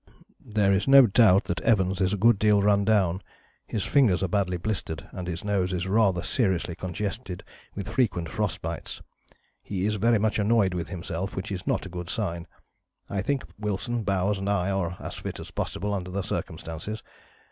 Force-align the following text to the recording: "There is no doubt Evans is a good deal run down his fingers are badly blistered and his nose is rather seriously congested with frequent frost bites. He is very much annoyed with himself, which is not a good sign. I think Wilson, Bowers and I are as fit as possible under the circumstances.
"There 0.43 0.73
is 0.73 0.87
no 0.87 1.05
doubt 1.05 1.61
Evans 1.61 2.01
is 2.01 2.11
a 2.11 2.17
good 2.17 2.39
deal 2.39 2.63
run 2.63 2.83
down 2.83 3.21
his 3.67 3.83
fingers 3.83 4.23
are 4.23 4.27
badly 4.27 4.57
blistered 4.57 5.07
and 5.11 5.27
his 5.27 5.43
nose 5.43 5.71
is 5.73 5.85
rather 5.85 6.23
seriously 6.23 6.73
congested 6.73 7.43
with 7.75 7.87
frequent 7.87 8.27
frost 8.27 8.63
bites. 8.63 9.03
He 9.61 9.85
is 9.85 9.97
very 9.97 10.17
much 10.17 10.39
annoyed 10.39 10.73
with 10.73 10.89
himself, 10.89 11.35
which 11.35 11.51
is 11.51 11.67
not 11.67 11.85
a 11.85 11.89
good 11.89 12.09
sign. 12.09 12.47
I 13.11 13.21
think 13.21 13.43
Wilson, 13.59 14.01
Bowers 14.01 14.39
and 14.39 14.49
I 14.49 14.71
are 14.71 14.97
as 14.99 15.13
fit 15.13 15.39
as 15.39 15.51
possible 15.51 15.93
under 15.93 16.09
the 16.09 16.23
circumstances. 16.23 17.03